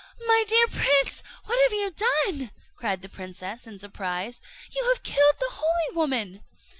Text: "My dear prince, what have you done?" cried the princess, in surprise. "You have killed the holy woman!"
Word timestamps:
"My 0.25 0.43
dear 0.47 0.65
prince, 0.65 1.21
what 1.45 1.59
have 1.61 1.73
you 1.77 1.91
done?" 1.91 2.49
cried 2.75 3.03
the 3.03 3.07
princess, 3.07 3.67
in 3.67 3.77
surprise. 3.77 4.41
"You 4.71 4.83
have 4.85 5.03
killed 5.03 5.35
the 5.39 5.49
holy 5.51 5.95
woman!" 5.95 6.43